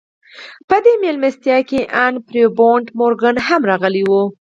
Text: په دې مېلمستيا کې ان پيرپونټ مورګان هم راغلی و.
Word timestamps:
په 0.69 0.75
دې 0.83 0.93
مېلمستيا 1.03 1.57
کې 1.69 1.79
ان 2.03 2.13
پيرپونټ 2.27 2.85
مورګان 2.99 3.35
هم 3.47 3.61
راغلی 3.69 4.03
و. 4.09 4.11